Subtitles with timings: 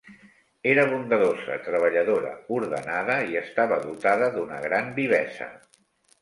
[0.69, 5.51] Era bondadosa, treballadora, ordenada i estava dotada d'una gran vivesa.